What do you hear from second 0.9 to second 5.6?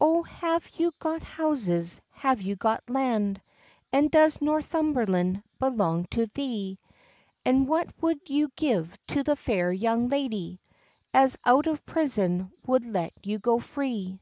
got houses, have you got land, And does Northumberland